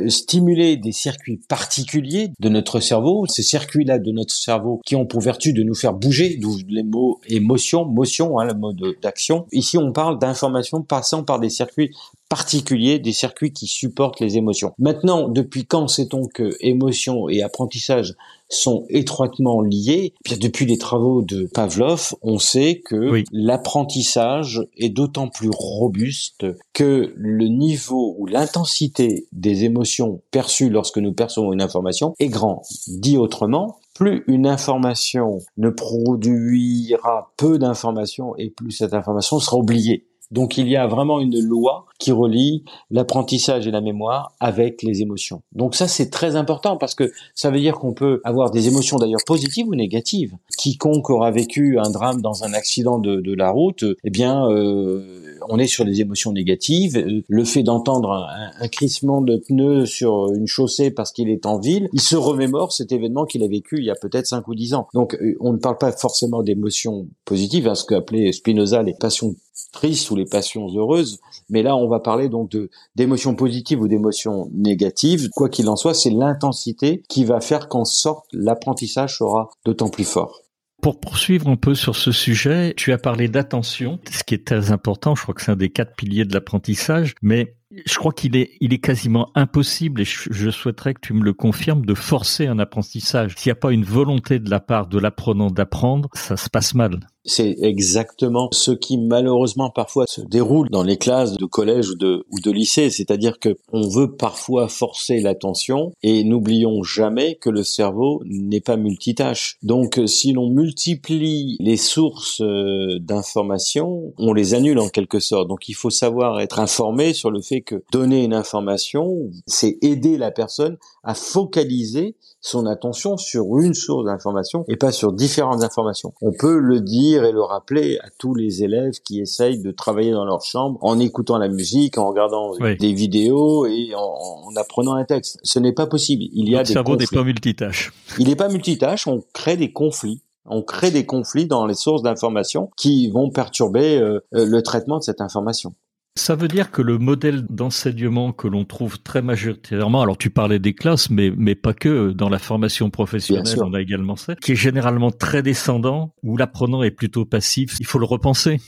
[0.08, 5.20] stimuler des circuits particuliers de notre cerveau, ces circuits-là de notre cerveau qui ont pour
[5.20, 9.46] vertu de nous faire bouger, d'où les mots émotion, motion, hein, le mot d'action.
[9.52, 11.90] Ici, on parle d'informations passant par des circuits
[12.28, 14.72] particuliers, des circuits qui supportent les émotions.
[14.78, 18.14] Maintenant, depuis quand sait-on que émotion et apprentissage
[18.50, 24.90] sont étroitement liés eh Bien depuis les travaux de Pavlov, on sait que l'apprentissage est
[24.90, 31.62] d'autant plus robuste que le niveau ou l'intensité des émotions perçues lorsque nous percevons une
[31.62, 32.62] information est grand.
[32.88, 40.09] Dit autrement, plus une information ne produira peu d'informations et plus cette information sera oubliée.
[40.30, 45.02] Donc il y a vraiment une loi qui relie l'apprentissage et la mémoire avec les
[45.02, 45.42] émotions.
[45.52, 48.96] Donc ça c'est très important parce que ça veut dire qu'on peut avoir des émotions
[48.96, 50.34] d'ailleurs positives ou négatives.
[50.56, 55.58] Quiconque aura vécu un drame dans un accident de, la route, eh bien euh, on
[55.58, 57.04] est sur des émotions négatives.
[57.28, 61.88] Le fait d'entendre un, crissement de pneus sur une chaussée parce qu'il est en ville,
[61.92, 64.74] il se remémore cet événement qu'il a vécu il y a peut-être 5 ou 10
[64.74, 64.88] ans.
[64.94, 69.34] Donc euh, on ne parle pas forcément d'émotions positives, hein, ce qu'appelait Spinoza les passions
[69.72, 72.56] tristes ou les passions heureuses, mais là on va parler donc
[72.96, 75.28] d'émotions positives ou d'émotions négatives.
[75.30, 80.04] Quoi qu'il en soit, c'est l'intensité qui va faire qu'en sorte l'apprentissage sera d'autant plus
[80.04, 80.39] fort.
[80.82, 84.72] Pour poursuivre un peu sur ce sujet, tu as parlé d'attention, ce qui est très
[84.72, 85.14] important.
[85.14, 88.50] Je crois que c'est un des quatre piliers de l'apprentissage, mais je crois qu'il est,
[88.60, 92.58] il est quasiment impossible, et je, souhaiterais que tu me le confirmes, de forcer un
[92.58, 93.34] apprentissage.
[93.36, 96.74] S'il n'y a pas une volonté de la part de l'apprenant d'apprendre, ça se passe
[96.74, 97.00] mal.
[97.24, 102.24] C'est exactement ce qui malheureusement parfois se déroule dans les classes de collège ou de,
[102.30, 107.62] ou de lycée, c'est-à-dire que on veut parfois forcer l'attention et n'oublions jamais que le
[107.62, 109.58] cerveau n'est pas multitâche.
[109.62, 115.46] Donc si l'on multiplie les sources euh, d'informations, on les annule en quelque sorte.
[115.46, 120.18] Donc il faut savoir être informé sur le fait que donner une information, c'est aider
[120.18, 126.14] la personne à focaliser son attention sur une source d'information et pas sur différentes informations.
[126.22, 130.12] On peut le dire et le rappeler à tous les élèves qui essayent de travailler
[130.12, 135.04] dans leur chambre en écoutant la musique, en regardant des vidéos et en, apprenant un
[135.04, 135.38] texte.
[135.42, 136.24] Ce n'est pas possible.
[136.32, 137.92] Il y a des cerveau n'est pas multitâche.
[138.18, 139.06] Il n'est pas multitâche.
[139.06, 140.22] On crée des conflits.
[140.46, 145.02] On crée des conflits dans les sources d'information qui vont perturber euh, le traitement de
[145.02, 145.74] cette information.
[146.16, 150.58] Ça veut dire que le modèle d'enseignement que l'on trouve très majoritairement, alors tu parlais
[150.58, 154.52] des classes, mais, mais pas que, dans la formation professionnelle, on a également ça, qui
[154.52, 157.76] est généralement très descendant, où l'apprenant est plutôt passif.
[157.78, 158.60] Il faut le repenser.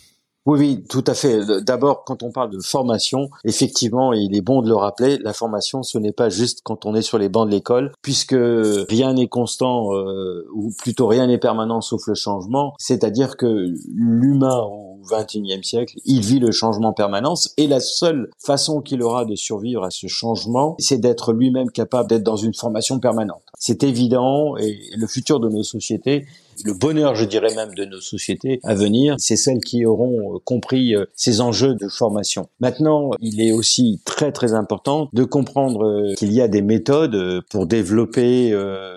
[0.44, 1.62] Oui, oui, tout à fait.
[1.62, 5.84] D'abord, quand on parle de formation, effectivement, il est bon de le rappeler, la formation,
[5.84, 9.28] ce n'est pas juste quand on est sur les bancs de l'école, puisque rien n'est
[9.28, 12.74] constant, euh, ou plutôt rien n'est permanent sauf le changement.
[12.78, 18.80] C'est-à-dire que l'humain au XXIe siècle, il vit le changement permanence, et la seule façon
[18.80, 22.98] qu'il aura de survivre à ce changement, c'est d'être lui-même capable d'être dans une formation
[22.98, 23.42] permanente.
[23.58, 26.26] C'est évident, et le futur de nos sociétés
[26.64, 30.38] le bonheur, je dirais même, de nos sociétés à venir, c'est celles qui auront euh,
[30.44, 32.48] compris euh, ces enjeux de formation.
[32.60, 37.42] Maintenant, il est aussi très très important de comprendre euh, qu'il y a des méthodes
[37.50, 38.52] pour développer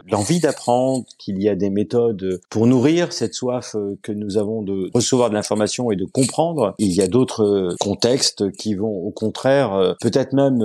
[0.08, 4.89] l'envie d'apprendre, qu'il y a des méthodes pour nourrir cette soif que nous avons de
[4.93, 6.75] recevoir de l'information et de comprendre.
[6.80, 10.60] Il y a d'autres contextes qui vont au contraire peut-être même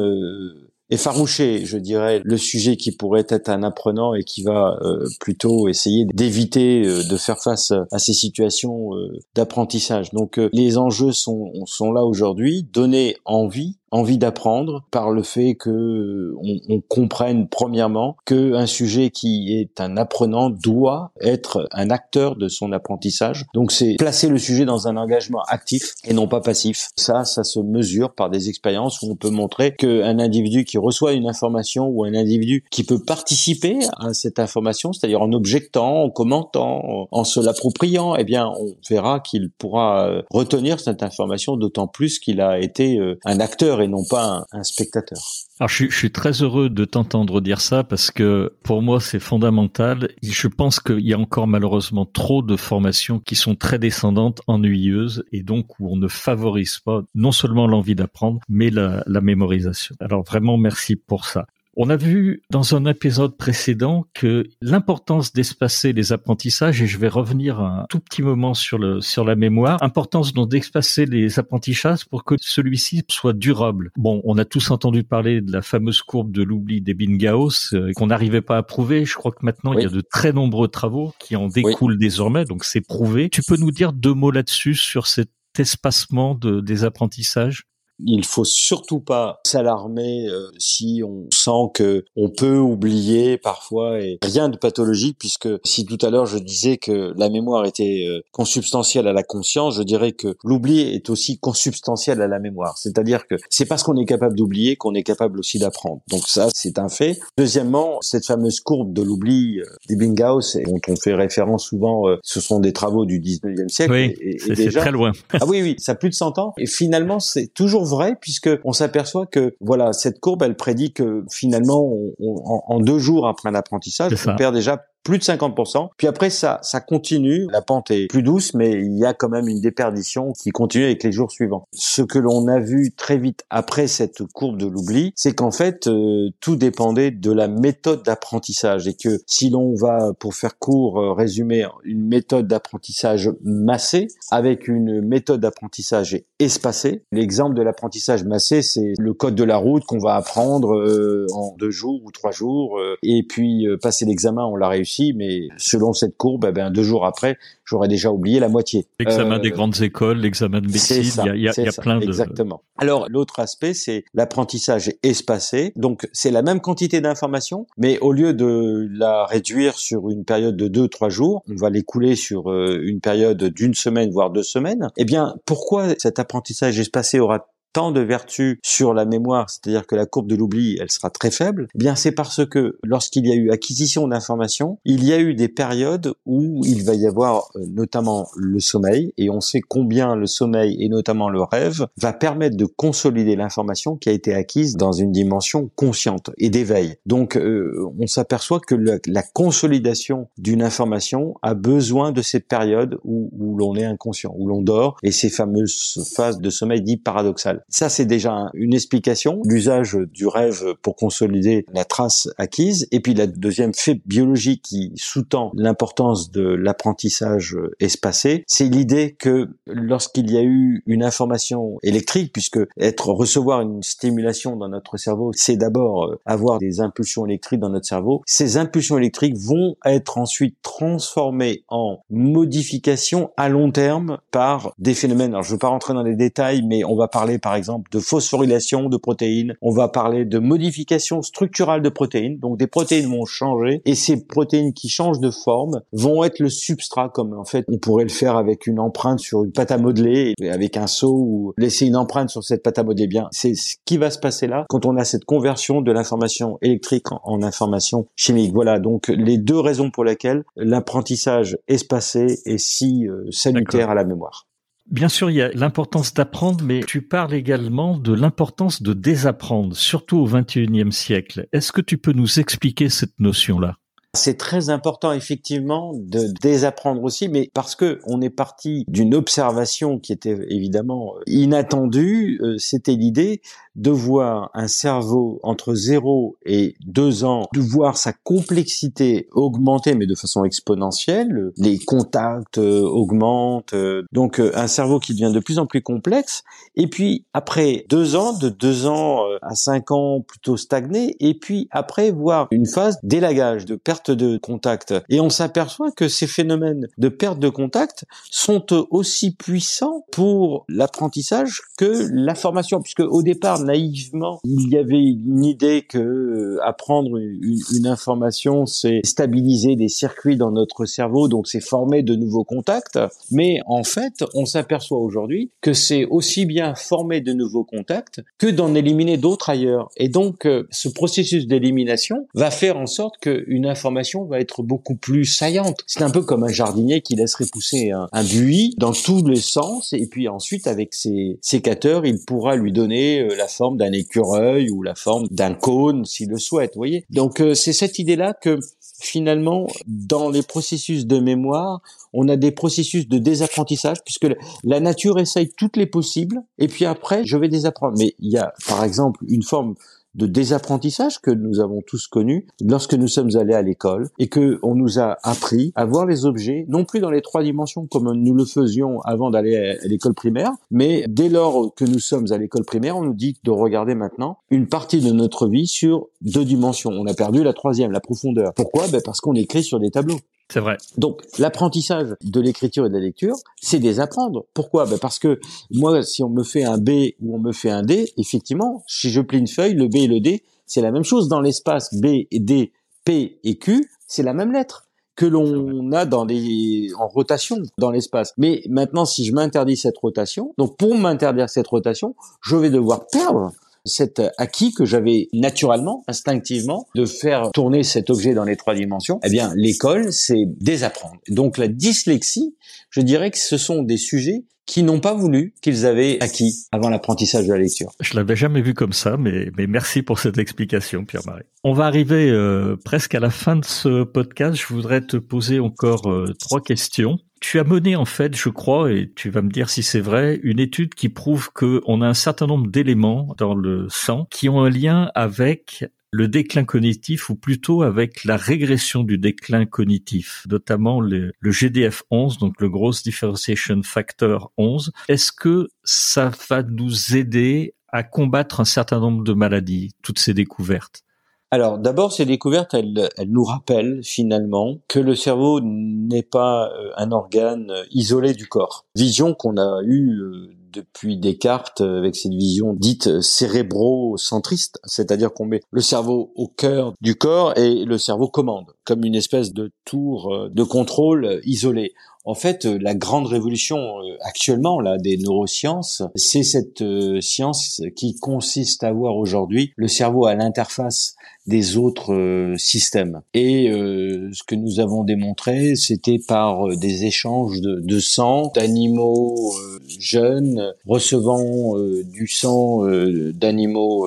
[0.90, 5.68] effaroucher, je dirais, le sujet qui pourrait être un apprenant et qui va euh, plutôt
[5.68, 10.10] essayer d'éviter euh, de faire face à ces situations euh, d'apprentissage.
[10.10, 16.34] Donc les enjeux sont, sont là aujourd'hui, donner envie envie d'apprendre par le fait que
[16.68, 22.48] on, comprenne premièrement que un sujet qui est un apprenant doit être un acteur de
[22.48, 23.46] son apprentissage.
[23.54, 26.88] Donc c'est placer le sujet dans un engagement actif et non pas passif.
[26.96, 31.12] Ça, ça se mesure par des expériences où on peut montrer qu'un individu qui reçoit
[31.12, 36.10] une information ou un individu qui peut participer à cette information, c'est-à-dire en objectant, en
[36.10, 41.86] commentant, en se l'appropriant, eh bien on verra qu'il pourra euh, retenir cette information d'autant
[41.86, 45.18] plus qu'il a été euh, un acteur et non pas un, spectateur.
[45.58, 50.10] Alors je, suis très heureux de t'entendre dire ça parce que pour moi c'est fondamental.
[50.22, 55.24] Je pense qu'il y a encore malheureusement trop de formations qui sont très descendantes, ennuyeuses
[55.32, 59.94] et donc où on ne favorise pas non seulement l'envie d'apprendre mais la mémorisation.
[60.00, 61.46] Alors vraiment merci pour ça.
[61.82, 67.08] On a vu dans un épisode précédent que l'importance d'espacer les apprentissages, et je vais
[67.08, 72.04] revenir un tout petit moment sur le sur la mémoire, importance donc d'espacer les apprentissages
[72.04, 73.92] pour que celui-ci soit durable.
[73.96, 77.92] Bon, on a tous entendu parler de la fameuse courbe de l'oubli des Bingaus euh,
[77.96, 79.06] qu'on n'arrivait pas à prouver.
[79.06, 82.44] Je crois que maintenant il y a de très nombreux travaux qui en découlent désormais,
[82.44, 83.30] donc c'est prouvé.
[83.30, 87.69] Tu peux nous dire deux mots là-dessus sur cet espacement de, des apprentissages?
[88.06, 94.18] Il faut surtout pas s'alarmer euh, si on sent que on peut oublier parfois et
[94.22, 98.20] rien de pathologique puisque si tout à l'heure je disais que la mémoire était euh,
[98.32, 102.78] consubstantielle à la conscience, je dirais que l'oubli est aussi consubstantiel à la mémoire.
[102.78, 106.00] C'est-à-dire que c'est parce qu'on est capable d'oublier qu'on est capable aussi d'apprendre.
[106.10, 107.18] Donc ça, c'est un fait.
[107.36, 112.60] Deuxièmement, cette fameuse courbe de l'oubli euh, d'Ebbinghaus dont on fait référence souvent, ce sont
[112.60, 113.92] des travaux du 19e siècle.
[113.92, 115.12] Oui, c'est très loin.
[115.34, 116.54] ah oui, oui, ça a plus de 100 ans.
[116.58, 121.24] Et finalement, c'est toujours vrai puisque on s'aperçoit que voilà cette courbe elle prédit que
[121.30, 125.88] finalement en, deux jours après un apprentissage on perd déjà plus de 50%.
[125.96, 127.46] Puis après, ça, ça continue.
[127.50, 130.84] La pente est plus douce, mais il y a quand même une déperdition qui continue
[130.84, 131.66] avec les jours suivants.
[131.72, 135.86] Ce que l'on a vu très vite après cette courbe de l'oubli, c'est qu'en fait,
[135.86, 141.00] euh, tout dépendait de la méthode d'apprentissage et que si l'on va, pour faire court,
[141.00, 147.04] euh, résumer une méthode d'apprentissage massée avec une méthode d'apprentissage espacée.
[147.12, 151.54] L'exemple de l'apprentissage massé, c'est le code de la route qu'on va apprendre euh, en
[151.58, 156.16] deux jours ou trois jours et puis passer l'examen, on l'a réussi mais selon cette
[156.16, 158.86] courbe, eh ben, deux jours après, j'aurais déjà oublié la moitié.
[158.98, 162.04] L'examen des euh, grandes écoles, l'examen de médecine, il y a, y a plein de...
[162.04, 162.62] Exactement.
[162.78, 165.72] Alors, l'autre aspect, c'est l'apprentissage espacé.
[165.76, 170.56] Donc, c'est la même quantité d'informations, mais au lieu de la réduire sur une période
[170.56, 174.42] de deux, trois jours, on va l'écouler sur euh, une période d'une semaine, voire deux
[174.42, 174.88] semaines.
[174.96, 179.94] Eh bien, pourquoi cet apprentissage espacé aura tant de vertus sur la mémoire, c'est-à-dire que
[179.94, 183.32] la courbe de l'oubli, elle sera très faible, eh bien c'est parce que lorsqu'il y
[183.32, 187.50] a eu acquisition d'informations, il y a eu des périodes où il va y avoir
[187.56, 192.12] euh, notamment le sommeil, et on sait combien le sommeil et notamment le rêve va
[192.12, 196.96] permettre de consolider l'information qui a été acquise dans une dimension consciente et d'éveil.
[197.06, 203.30] Donc euh, on s'aperçoit que la, consolidation d'une information a besoin de cette période où,
[203.38, 207.59] où l'on est inconscient, où l'on dort, et ces fameuses phases de sommeil dit paradoxales.
[207.68, 212.86] Ça, c'est déjà une explication, l'usage du rêve pour consolider la trace acquise.
[212.92, 219.48] Et puis la deuxième fait biologique qui sous-tend l'importance de l'apprentissage espacé, c'est l'idée que
[219.66, 225.32] lorsqu'il y a eu une information électrique, puisque être recevoir une stimulation dans notre cerveau,
[225.34, 228.22] c'est d'abord euh, avoir des impulsions électriques dans notre cerveau.
[228.26, 235.30] Ces impulsions électriques vont être ensuite transformées en modifications à long terme par des phénomènes.
[235.30, 237.56] Alors je ne veux pas rentrer dans les détails, mais on va parler par par
[237.56, 242.68] exemple de phosphorylation de protéines, on va parler de modification structurale de protéines, donc des
[242.68, 247.32] protéines vont changer et ces protéines qui changent de forme vont être le substrat comme
[247.32, 250.76] en fait on pourrait le faire avec une empreinte sur une pâte à modeler avec
[250.76, 253.26] un seau ou laisser une empreinte sur cette pâte à modeler bien.
[253.32, 257.10] C'est ce qui va se passer là quand on a cette conversion de l'information électrique
[257.10, 258.52] en, information chimique.
[258.52, 264.04] Voilà donc les deux raisons pour lesquelles l'apprentissage espacé est si euh, salutaire à la
[264.04, 264.46] mémoire.
[264.90, 269.76] Bien sûr, il y a l'importance d'apprendre, mais tu parles également de l'importance de désapprendre,
[269.76, 271.46] surtout au XXIe siècle.
[271.52, 273.76] Est-ce que tu peux nous expliquer cette notion-là?
[274.16, 280.00] C'est très important effectivement de désapprendre aussi, mais parce que on est parti d'une observation
[280.00, 283.40] qui était évidemment inattendue, euh, c'était l'idée
[283.76, 290.06] de voir un cerveau entre 0 et 2 ans, de voir sa complexité augmenter, mais
[290.06, 291.52] de façon exponentielle.
[291.56, 296.42] Les contacts euh, augmentent, euh, donc un cerveau qui devient de plus en plus complexe.
[296.76, 301.68] Et puis après 2 ans, de 2 ans à 5 ans plutôt stagné, et puis
[301.70, 304.94] après voir une phase d'élagage, de perte de contact.
[305.08, 311.62] Et on s'aperçoit que ces phénomènes de perte de contact sont aussi puissants pour l'apprentissage
[311.76, 317.16] que la formation, puisque au départ, naïvement, il y avait une idée que euh, apprendre
[317.16, 322.98] une, information, c'est stabiliser des circuits dans notre cerveau, donc c'est former de nouveaux contacts.
[323.30, 328.46] Mais en fait, on s'aperçoit aujourd'hui que c'est aussi bien former de nouveaux contacts que
[328.46, 329.88] d'en éliminer d'autres ailleurs.
[329.96, 334.94] Et donc, euh, ce processus d'élimination va faire en sorte qu'une information va être beaucoup
[334.94, 335.82] plus saillante.
[335.86, 339.40] C'est un peu comme un jardinier qui laisserait pousser un, un buis dans tous les
[339.40, 343.92] sens et puis ensuite avec ses sécateurs, il pourra lui donner euh, la forme d'un
[343.92, 347.04] écureuil ou la forme d'un cône s'il le souhaite, voyez.
[347.10, 348.58] Donc euh, c'est cette idée-là que
[349.00, 351.80] finalement, dans les processus de mémoire,
[352.12, 354.26] on a des processus de désapprentissage puisque
[354.64, 357.96] la nature essaye toutes les possibles et puis après, je vais désapprendre.
[357.98, 359.74] Mais il y a, par exemple, une forme
[360.14, 364.58] de désapprentissage que nous avons tous connu lorsque nous sommes allés à l'école et que
[364.62, 368.12] on nous a appris à voir les objets non plus dans les trois dimensions comme
[368.12, 372.38] nous le faisions avant d'aller à l'école primaire, mais dès lors que nous sommes à
[372.38, 376.44] l'école primaire, on nous dit de regarder maintenant une partie de notre vie sur deux
[376.44, 376.90] dimensions.
[376.90, 378.52] On a perdu la troisième, la profondeur.
[378.54, 378.88] Pourquoi?
[378.88, 380.18] Ben Parce qu'on écrit sur des tableaux.
[380.50, 380.76] C'est vrai.
[380.98, 384.46] Donc l'apprentissage de l'écriture et de la lecture, c'est désapprendre.
[384.52, 384.84] Pourquoi?
[384.86, 385.38] Ben Parce que
[385.70, 389.10] moi, si on me fait un B ou on me fait un D, effectivement, si
[389.10, 391.94] je plie une feuille, le B et le D, c'est la même chose dans l'espace
[391.94, 392.72] B et D,
[393.04, 397.90] P et Q, c'est la même lettre que l'on a dans les en rotation dans
[397.90, 398.32] l'espace.
[398.38, 403.06] Mais maintenant, si je m'interdis cette rotation, donc pour m'interdire cette rotation, je vais devoir
[403.06, 403.52] perdre
[403.84, 409.20] cet acquis que j'avais naturellement, instinctivement, de faire tourner cet objet dans les trois dimensions,
[409.24, 411.16] eh bien, l'école, c'est désapprendre.
[411.28, 412.54] Donc, la dyslexie,
[412.90, 416.90] je dirais que ce sont des sujets qui n'ont pas voulu qu'ils avaient acquis avant
[416.90, 417.90] l'apprentissage de la lecture.
[417.98, 421.42] Je l'avais jamais vu comme ça, mais, mais merci pour cette explication, Pierre-Marie.
[421.64, 424.54] On va arriver euh, presque à la fin de ce podcast.
[424.54, 427.18] Je voudrais te poser encore euh, trois questions.
[427.40, 430.38] Tu as mené en fait, je crois, et tu vas me dire si c'est vrai,
[430.42, 434.62] une étude qui prouve qu'on a un certain nombre d'éléments dans le sang qui ont
[434.62, 441.00] un lien avec le déclin cognitif ou plutôt avec la régression du déclin cognitif, notamment
[441.00, 444.92] le, GDF11, donc le Gross Differentiation Factor 11.
[445.08, 450.34] Est-ce que ça va nous aider à combattre un certain nombre de maladies, toutes ces
[450.34, 451.04] découvertes?
[451.52, 457.10] Alors d'abord, ces découvertes, elles, nous rappellent finalement que le cerveau n'est pas euh, un
[457.10, 458.86] organe euh, isolé du corps.
[458.94, 465.60] Vision qu'on a eue euh, depuis Descartes avec cette vision dite cérébrocentriste, c'est-à-dire qu'on met
[465.72, 470.48] le cerveau au cœur du corps et le cerveau commande, comme une espèce de tour
[470.48, 471.92] de contrôle isolé.
[472.24, 477.80] En fait, euh, la grande révolution euh, actuellement là des neurosciences, c'est cette euh, science
[477.96, 481.14] qui consiste à voir aujourd'hui le cerveau à l'interface
[481.46, 483.22] des autres systèmes.
[483.32, 489.52] Et ce que nous avons démontré, c'était par des échanges de, de sang d'animaux
[489.98, 492.84] jeunes recevant du sang
[493.32, 494.06] d'animaux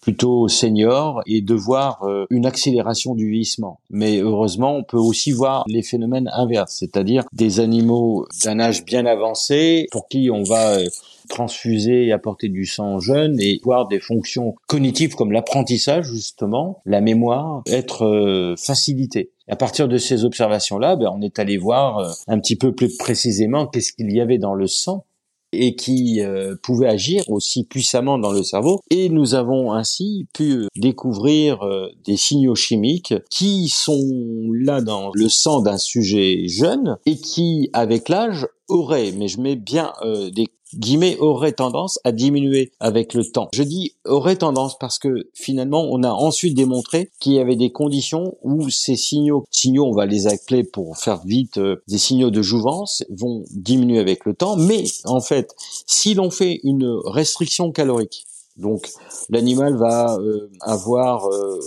[0.00, 3.80] plutôt senior et de voir euh, une accélération du vieillissement.
[3.90, 9.06] Mais heureusement, on peut aussi voir les phénomènes inverses, c'est-à-dire des animaux d'un âge bien
[9.06, 10.86] avancé pour qui on va euh,
[11.28, 17.00] transfuser et apporter du sang jeune et voir des fonctions cognitives comme l'apprentissage justement, la
[17.00, 19.30] mémoire, être euh, facilitées.
[19.48, 23.66] À partir de ces observations-là, ben, on est allé voir un petit peu plus précisément
[23.66, 25.04] qu'est-ce qu'il y avait dans le sang
[25.52, 28.80] et qui euh, pouvait agir aussi puissamment dans le cerveau.
[28.90, 35.28] Et nous avons ainsi pu découvrir euh, des signaux chimiques qui sont là dans le
[35.28, 40.46] sang d'un sujet jeune et qui, avec l'âge, auraient, mais je mets bien euh, des
[40.74, 43.48] guillemets aurait tendance à diminuer avec le temps.
[43.52, 47.72] Je dis aurait tendance parce que finalement on a ensuite démontré qu'il y avait des
[47.72, 52.30] conditions où ces signaux, signaux on va les appeler pour faire vite, euh, des signaux
[52.30, 55.54] de jouvence vont diminuer avec le temps, mais en fait
[55.86, 58.90] si l'on fait une restriction calorique, donc
[59.30, 61.58] l'animal va euh, avoir euh,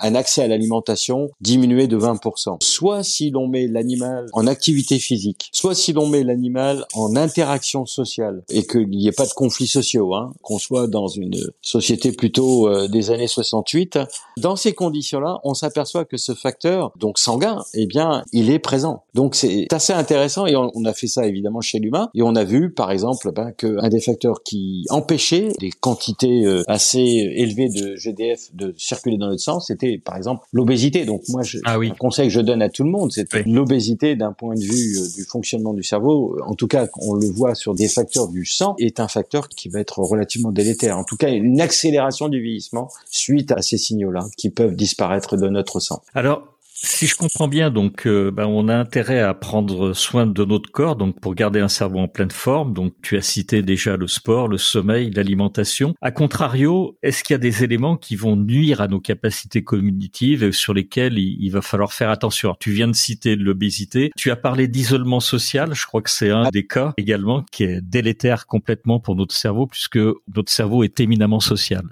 [0.00, 2.56] un accès à l'alimentation diminué de 20%.
[2.62, 7.86] Soit si l'on met l'animal en activité physique, soit si l'on met l'animal en interaction
[7.86, 12.12] sociale et qu'il n'y ait pas de conflits sociaux, hein, qu'on soit dans une société
[12.12, 13.98] plutôt euh, des années 68.
[14.36, 19.04] Dans ces conditions-là, on s'aperçoit que ce facteur, donc sanguin, eh bien, il est présent.
[19.14, 22.44] Donc c'est assez intéressant et on, a fait ça évidemment chez l'humain et on a
[22.44, 27.96] vu par exemple ben, qu'un des facteurs qui empêchait des quantités euh, assez élevées de
[27.96, 31.04] GDF de circuler dans notre sang, c'était par exemple l'obésité.
[31.04, 34.16] Donc moi, je, ah un conseil que je donne à tout le monde, c'est l'obésité
[34.16, 36.38] d'un point de vue euh, du fonctionnement du cerveau.
[36.46, 39.68] En tout cas, on le voit sur des facteurs du sang, est un facteur qui
[39.68, 40.98] va être relativement délétère.
[40.98, 45.48] En tout cas, une accélération du vieillissement suite à ces signaux-là qui peuvent disparaître de
[45.48, 46.02] notre sang.
[46.14, 46.49] Alors,
[46.82, 50.70] si je comprends bien, donc, euh, ben, on a intérêt à prendre soin de notre
[50.70, 52.72] corps, donc pour garder un cerveau en pleine forme.
[52.72, 55.94] Donc, tu as cité déjà le sport, le sommeil, l'alimentation.
[56.00, 60.42] A contrario, est-ce qu'il y a des éléments qui vont nuire à nos capacités cognitives
[60.42, 62.56] et sur lesquels il, va falloir faire attention?
[62.58, 64.10] Tu viens de citer l'obésité.
[64.16, 65.74] Tu as parlé d'isolement social.
[65.74, 69.66] Je crois que c'est un des cas également qui est délétère complètement pour notre cerveau,
[69.66, 69.98] puisque
[70.34, 71.82] notre cerveau est éminemment social.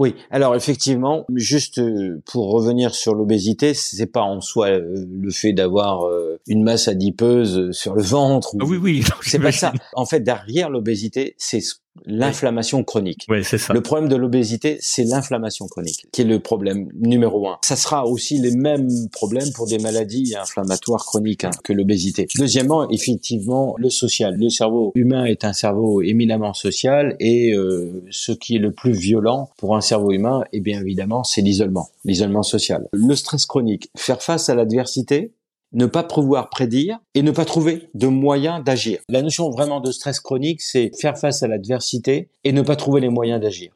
[0.00, 5.30] Oui, alors effectivement, juste euh, pour revenir sur l'obésité, c'est pas en soi euh, le
[5.30, 8.56] fait d'avoir euh, une masse adipeuse sur le ventre.
[8.58, 9.04] Ah oui, oui.
[9.20, 9.74] C'est pas ça.
[9.92, 11.60] En fait, derrière l'obésité, c'est
[12.06, 13.26] l'inflammation chronique.
[13.28, 13.72] Oui, c'est ça.
[13.72, 17.58] Le problème de l'obésité, c'est l'inflammation chronique, qui est le problème numéro un.
[17.62, 22.26] Ça sera aussi les mêmes problèmes pour des maladies inflammatoires chroniques hein, que l'obésité.
[22.38, 24.36] Deuxièmement, effectivement, le social.
[24.36, 28.92] Le cerveau humain est un cerveau éminemment social et euh, ce qui est le plus
[28.92, 32.86] violent pour un cerveau humain, eh bien évidemment, c'est l'isolement, l'isolement social.
[32.92, 35.32] Le stress chronique, faire face à l'adversité,
[35.72, 39.00] ne pas pouvoir prédire et ne pas trouver de moyens d'agir.
[39.08, 43.00] La notion vraiment de stress chronique, c'est faire face à l'adversité et ne pas trouver
[43.00, 43.72] les moyens d'agir.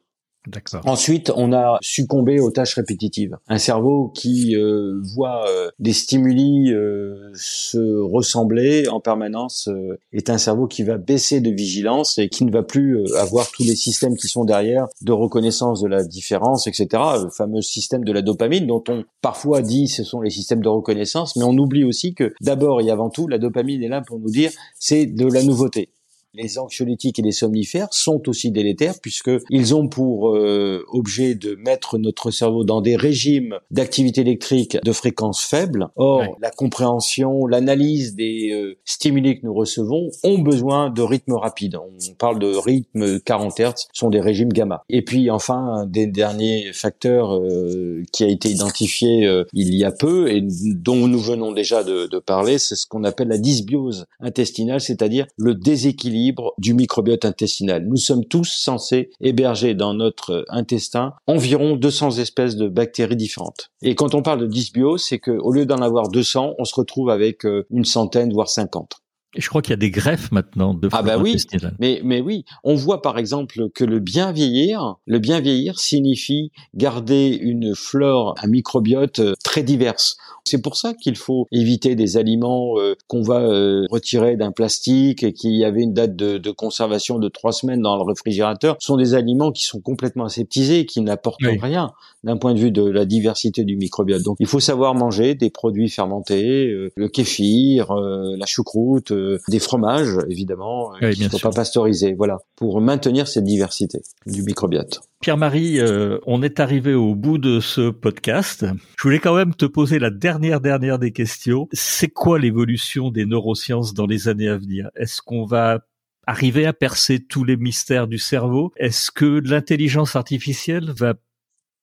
[0.85, 3.37] Ensuite, on a succombé aux tâches répétitives.
[3.47, 9.69] Un cerveau qui euh, voit euh, des stimuli euh, se ressembler en permanence
[10.11, 13.63] est un cerveau qui va baisser de vigilance et qui ne va plus avoir tous
[13.63, 16.87] les systèmes qui sont derrière de reconnaissance de la différence, etc.
[17.23, 20.69] Le fameux système de la dopamine dont on parfois dit ce sont les systèmes de
[20.69, 24.19] reconnaissance, mais on oublie aussi que d'abord et avant tout, la dopamine est là pour
[24.19, 25.89] nous dire c'est de la nouveauté
[26.35, 31.97] les anxiolytiques et les somnifères sont aussi délétères puisqu'ils ont pour euh, objet de mettre
[31.97, 35.89] notre cerveau dans des régimes d'activité électrique de fréquence faible.
[35.95, 41.77] Or, la compréhension, l'analyse des euh, stimuli que nous recevons ont besoin de rythme rapide.
[41.77, 44.83] On parle de rythme 40 Hz, sont des régimes gamma.
[44.89, 49.05] Et puis enfin, un des derniers facteurs euh, qui a été identifié
[49.53, 53.03] il y a peu et dont nous venons déjà de, de parler, c'est ce qu'on
[53.03, 56.24] appelle la dysbiose intestinale, c'est-à-dire le déséquilibre
[56.57, 57.85] du microbiote intestinal.
[57.85, 63.71] Nous sommes tous censés héberger dans notre intestin environ 200 espèces de bactéries différentes.
[63.81, 67.09] Et quand on parle de dysbiose, c'est qu'au lieu d'en avoir 200, on se retrouve
[67.09, 69.01] avec euh, une centaine, voire 50.
[69.35, 71.35] Et je crois qu'il y a des greffes maintenant de ah bah oui,
[71.79, 76.51] mais mais oui, on voit par exemple que le bien vieillir, le bien vieillir signifie
[76.73, 80.15] garder une flore, un microbiote euh, très diverse.
[80.45, 85.23] C'est pour ça qu'il faut éviter des aliments euh, qu'on va euh, retirer d'un plastique
[85.23, 88.77] et qui avait une date de, de, conservation de trois semaines dans le réfrigérateur.
[88.79, 91.91] Ce sont des aliments qui sont complètement aseptisés, qui n'apportent rien
[92.23, 94.23] d'un point de vue de la diversité du microbiote.
[94.23, 100.17] Donc il faut savoir manger des produits fermentés, le kéfir, la choucroute euh, des fromages,
[100.29, 102.13] évidemment, euh, qui ne sont pas pasteurisés.
[102.13, 105.01] Voilà, pour maintenir cette diversité du microbiote.
[105.21, 108.65] Pierre-Marie, euh, on est arrivé au bout de ce podcast.
[108.97, 111.67] Je voulais quand même te poser la dernière dernière des questions.
[111.73, 114.89] C'est quoi l'évolution des neurosciences dans les années à venir?
[114.95, 115.85] Est-ce qu'on va
[116.27, 118.71] arriver à percer tous les mystères du cerveau?
[118.77, 121.13] Est-ce que l'intelligence artificielle va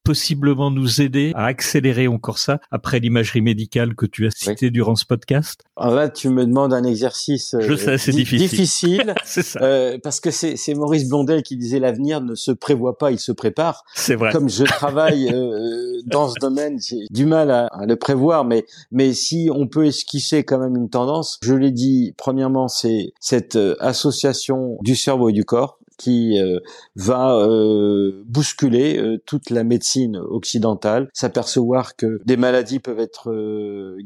[0.04, 4.96] possiblement nous aider à accélérer encore ça après l'imagerie médicale que tu as citée durant
[4.96, 5.62] ce podcast?
[5.76, 8.48] Alors là, tu me demandes un exercice Je sais, c'est difficile.
[8.48, 9.60] difficile c'est ça.
[9.62, 13.18] Euh, parce que c'est, c'est Maurice Blondel qui disait l'avenir ne se prévoit pas, il
[13.18, 13.84] se prépare.
[13.94, 14.32] C'est vrai.
[14.32, 18.64] Comme je travaille euh, dans ce domaine, j'ai du mal à, à, le prévoir, mais
[18.90, 22.14] mais si on peut esquisser quand même une tendance, je l'ai dit.
[22.16, 26.58] Premièrement, c'est cette euh, association du cerveau et du corps qui euh,
[26.96, 33.30] va euh, bousculer euh, toute la médecine occidentale, s'apercevoir que des maladies peuvent être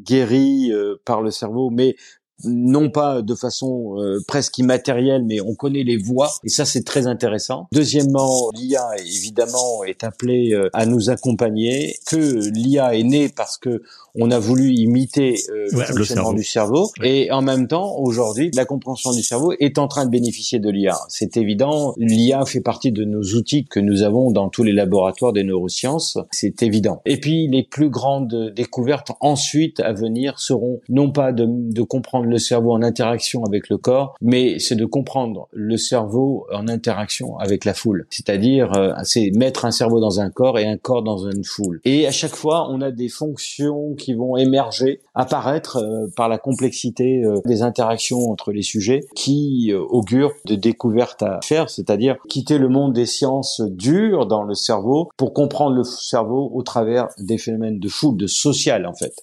[0.05, 0.71] guéries
[1.07, 1.97] par le cerveau, mais
[2.45, 6.83] non pas de façon euh, presque immatérielle, mais on connaît les voix, et ça c'est
[6.83, 7.67] très intéressant.
[7.73, 13.83] Deuxièmement, l'IA évidemment est appelée euh, à nous accompagner, que l'IA est née parce que
[14.19, 18.65] on a voulu imiter euh, le fonctionnement du cerveau, et en même temps, aujourd'hui, la
[18.65, 20.97] compréhension du cerveau est en train de bénéficier de l'IA.
[21.09, 25.33] C'est évident, l'IA fait partie de nos outils que nous avons dans tous les laboratoires
[25.33, 27.01] des neurosciences, c'est évident.
[27.05, 32.27] Et puis les plus grandes découvertes ensuite à venir seront non pas de, de comprendre
[32.27, 37.39] le cerveau en interaction avec le corps, mais c'est de comprendre le cerveau en interaction
[37.39, 38.07] avec la foule.
[38.11, 41.81] C'est-à-dire, euh, c'est mettre un cerveau dans un corps et un corps dans une foule.
[41.85, 46.39] Et à chaque fois, on a des fonctions qui vont émerger, apparaître euh, par la
[46.39, 52.59] complexité euh, des interactions entre les sujets, qui augurent de découvertes à faire, c'est-à-dire quitter
[52.59, 57.39] le monde des sciences dures dans le cerveau pour comprendre le cerveau au travers des
[57.39, 59.15] phénomènes de foule, de social en fait.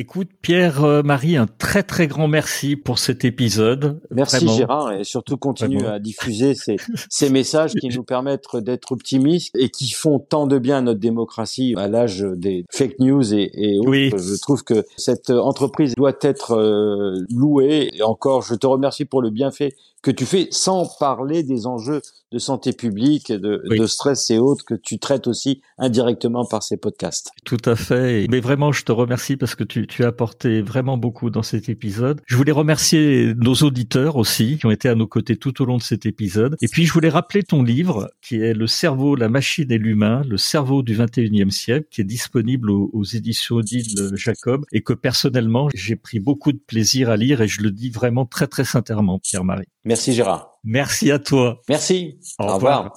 [0.00, 4.00] Écoute, Pierre-Marie, un très très grand merci pour cet épisode.
[4.12, 6.76] Merci Gérard et surtout continue à diffuser ces,
[7.10, 11.00] ces messages qui nous permettent d'être optimistes et qui font tant de bien à notre
[11.00, 13.90] démocratie à l'âge des fake news et, et autres.
[13.90, 14.12] Oui.
[14.16, 17.90] Je trouve que cette entreprise doit être euh, louée.
[17.92, 22.02] Et encore, je te remercie pour le bienfait que tu fais sans parler des enjeux
[22.30, 26.76] de santé publique, de, de, stress et autres que tu traites aussi indirectement par ces
[26.76, 27.30] podcasts.
[27.44, 28.26] Tout à fait.
[28.28, 31.70] Mais vraiment, je te remercie parce que tu, tu as apporté vraiment beaucoup dans cet
[31.70, 32.20] épisode.
[32.26, 35.78] Je voulais remercier nos auditeurs aussi qui ont été à nos côtés tout au long
[35.78, 36.56] de cet épisode.
[36.60, 40.22] Et puis, je voulais rappeler ton livre qui est Le cerveau, la machine et l'humain,
[40.28, 44.92] le cerveau du 21e siècle, qui est disponible aux, aux éditions Odile Jacob et que
[44.92, 48.64] personnellement, j'ai pris beaucoup de plaisir à lire et je le dis vraiment très, très
[48.64, 49.68] sincèrement, Pierre-Marie.
[49.88, 50.50] Merci Gérard.
[50.64, 51.62] Merci à toi.
[51.66, 52.20] Merci.
[52.38, 52.92] Au, revoir.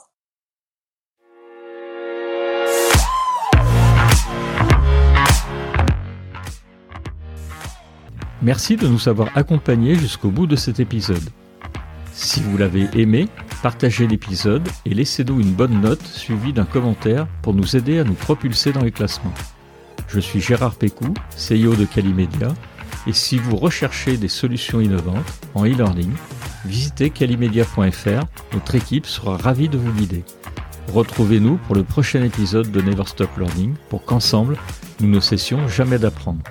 [8.41, 11.23] Merci de nous avoir accompagnés jusqu'au bout de cet épisode.
[12.11, 13.29] Si vous l'avez aimé,
[13.63, 18.15] partagez l'épisode et laissez-nous une bonne note suivie d'un commentaire pour nous aider à nous
[18.15, 19.33] propulser dans les classements.
[20.09, 22.49] Je suis Gérard Pécou, CEO de Calimedia,
[23.07, 25.25] et si vous recherchez des solutions innovantes
[25.55, 26.11] en e-learning,
[26.65, 30.23] visitez calimedia.fr, notre équipe sera ravie de vous guider.
[30.93, 34.57] Retrouvez-nous pour le prochain épisode de Never Stop Learning pour qu'ensemble,
[34.99, 36.41] nous ne cessions jamais d'apprendre.